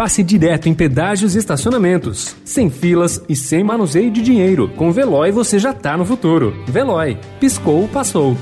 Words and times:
passe 0.00 0.22
direto 0.22 0.66
em 0.66 0.72
pedágios 0.72 1.34
e 1.34 1.38
estacionamentos. 1.38 2.34
Sem 2.42 2.70
filas 2.70 3.22
e 3.28 3.36
sem 3.36 3.62
manuseio 3.62 4.10
de 4.10 4.22
dinheiro. 4.22 4.66
Com 4.70 4.90
Veloy 4.90 5.30
você 5.30 5.58
já 5.58 5.74
tá 5.74 5.94
no 5.94 6.06
futuro. 6.06 6.54
Veloy. 6.66 7.18
Piscou, 7.38 7.86
passou. 7.86 8.34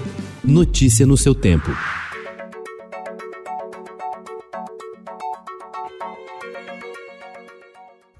Notícia 0.44 1.04
no 1.04 1.16
seu 1.16 1.34
tempo. 1.34 1.68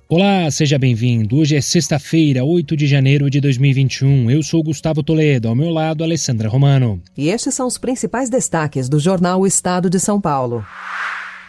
Olá, 0.08 0.50
seja 0.50 0.76
bem-vindo. 0.76 1.36
Hoje 1.36 1.54
é 1.54 1.60
sexta-feira, 1.60 2.42
8 2.42 2.76
de 2.76 2.88
janeiro 2.88 3.30
de 3.30 3.40
2021. 3.40 4.32
Eu 4.32 4.42
sou 4.42 4.64
Gustavo 4.64 5.00
Toledo, 5.00 5.46
ao 5.46 5.54
meu 5.54 5.70
lado, 5.70 6.02
Alessandra 6.02 6.48
Romano. 6.48 7.00
E 7.16 7.28
estes 7.28 7.54
são 7.54 7.68
os 7.68 7.78
principais 7.78 8.28
destaques 8.28 8.88
do 8.88 8.98
jornal 8.98 9.42
O 9.42 9.46
Estado 9.46 9.88
de 9.88 10.00
São 10.00 10.20
Paulo. 10.20 10.64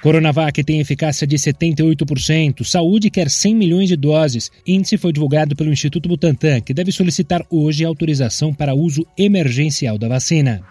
Coronavac 0.02 0.64
tem 0.64 0.80
eficácia 0.80 1.28
de 1.28 1.36
78%. 1.36 2.64
Saúde 2.64 3.10
quer 3.10 3.30
100 3.30 3.56
milhões 3.56 3.90
de 3.90 3.98
doses. 3.98 4.50
Índice 4.66 4.98
foi 4.98 5.12
divulgado 5.12 5.56
pelo 5.56 5.72
Instituto 5.72 6.08
Butantan, 6.08 6.62
que 6.62 6.74
deve 6.74 6.92
solicitar 6.92 7.46
hoje 7.50 7.84
autorização 7.84 8.54
para 8.54 8.74
uso 8.74 9.06
emergencial 9.18 9.98
da 9.98 10.08
vacina. 10.08 10.64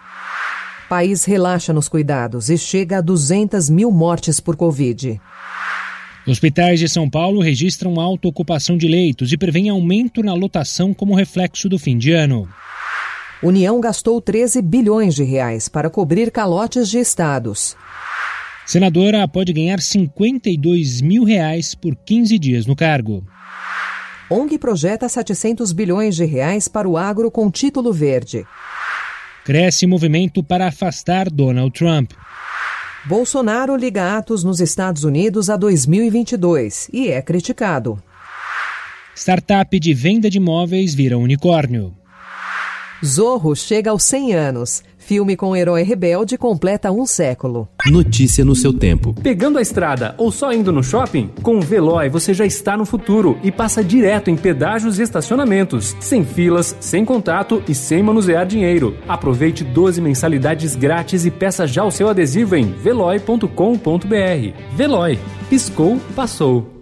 País 0.89 1.25
relaxa 1.25 1.71
nos 1.71 1.87
cuidados 1.87 2.49
e 2.49 2.57
chega 2.57 2.97
a 2.97 3.01
200 3.01 3.69
mil 3.69 3.91
mortes 3.91 4.39
por 4.39 4.55
Covid. 4.55 5.21
Hospitais 6.27 6.79
de 6.79 6.89
São 6.89 7.07
Paulo 7.07 7.39
registram 7.39 7.99
alta 7.99 8.27
ocupação 8.27 8.77
de 8.77 8.87
leitos 8.87 9.31
e 9.31 9.37
prevêem 9.37 9.69
aumento 9.69 10.23
na 10.23 10.33
lotação 10.33 10.93
como 10.93 11.15
reflexo 11.15 11.69
do 11.69 11.77
fim 11.77 11.97
de 11.97 12.11
ano. 12.11 12.49
União 13.41 13.79
gastou 13.79 14.19
13 14.19 14.61
bilhões 14.61 15.13
de 15.13 15.23
reais 15.23 15.69
para 15.69 15.89
cobrir 15.89 16.31
calotes 16.31 16.89
de 16.89 16.97
estados. 16.97 17.77
Senadora 18.69 19.27
pode 19.27 19.51
ganhar 19.51 19.81
52 19.81 21.01
mil 21.01 21.23
reais 21.23 21.73
por 21.73 21.95
15 21.95 22.37
dias 22.37 22.67
no 22.67 22.75
cargo. 22.75 23.25
ONG 24.29 24.59
projeta 24.59 25.09
700 25.09 25.71
bilhões 25.71 26.15
de 26.15 26.23
reais 26.23 26.67
para 26.67 26.87
o 26.87 26.95
agro 26.95 27.31
com 27.31 27.49
título 27.49 27.91
verde. 27.91 28.45
Cresce 29.43 29.87
movimento 29.87 30.43
para 30.43 30.67
afastar 30.67 31.31
Donald 31.31 31.71
Trump. 31.71 32.11
Bolsonaro 33.05 33.75
liga 33.75 34.15
atos 34.15 34.43
nos 34.43 34.59
Estados 34.59 35.03
Unidos 35.03 35.49
a 35.49 35.57
2022 35.57 36.91
e 36.93 37.07
é 37.07 37.23
criticado. 37.23 37.99
Startup 39.15 39.79
de 39.79 39.93
venda 39.95 40.29
de 40.29 40.37
imóveis 40.37 40.93
vira 40.93 41.17
unicórnio. 41.17 41.97
Zorro 43.05 43.55
chega 43.55 43.91
aos 43.91 44.03
100 44.03 44.33
anos. 44.33 44.83
Filme 44.97 45.35
com 45.35 45.55
herói 45.55 45.83
rebelde 45.83 46.37
completa 46.37 46.91
um 46.91 47.05
século. 47.05 47.67
Notícia 47.89 48.43
no 48.43 48.55
seu 48.55 48.73
tempo. 48.73 49.13
Pegando 49.13 49.57
a 49.57 49.61
estrada 49.61 50.13
ou 50.17 50.31
só 50.31 50.51
indo 50.51 50.71
no 50.71 50.83
shopping? 50.83 51.31
Com 51.41 51.57
o 51.57 51.61
Veloy 51.61 52.09
você 52.09 52.33
já 52.33 52.45
está 52.45 52.77
no 52.77 52.85
futuro 52.85 53.39
e 53.41 53.51
passa 53.51 53.83
direto 53.83 54.29
em 54.29 54.35
pedágios 54.35 54.99
e 54.99 55.03
estacionamentos, 55.03 55.95
sem 55.99 56.23
filas, 56.23 56.75
sem 56.79 57.05
contato 57.05 57.63
e 57.67 57.73
sem 57.73 58.03
manusear 58.03 58.45
dinheiro. 58.45 58.95
Aproveite 59.07 59.63
12 59.63 60.01
mensalidades 60.01 60.75
grátis 60.75 61.25
e 61.25 61.31
peça 61.31 61.65
já 61.65 61.83
o 61.83 61.91
seu 61.91 62.09
adesivo 62.09 62.55
em 62.55 62.71
veloy.com.br. 62.71 63.47
Veloy. 64.75 65.17
Piscou, 65.49 65.99
passou. 66.15 66.78